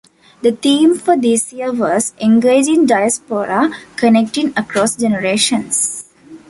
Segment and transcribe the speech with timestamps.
[0.41, 6.09] The Theme for this year was "Engaging Diaspora: Connecting Across Generations".